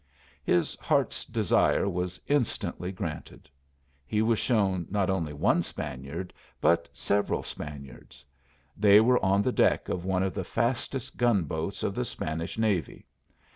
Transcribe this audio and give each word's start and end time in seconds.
His 0.43 0.73
heart's 0.77 1.23
desire 1.25 1.87
was 1.87 2.19
instantly 2.25 2.91
granted. 2.91 3.51
He 4.03 4.23
was 4.23 4.39
shown 4.39 4.87
not 4.89 5.11
only 5.11 5.31
one 5.31 5.61
Spaniard, 5.61 6.33
but 6.59 6.89
several 6.91 7.43
Spaniards. 7.43 8.25
They 8.75 8.99
were 8.99 9.23
on 9.23 9.43
the 9.43 9.51
deck 9.51 9.89
of 9.89 10.03
one 10.03 10.23
of 10.23 10.33
the 10.33 10.43
fastest 10.43 11.17
gun 11.17 11.43
boats 11.43 11.83
of 11.83 11.93
the 11.93 12.03
Spanish 12.03 12.57
navy. 12.57 13.05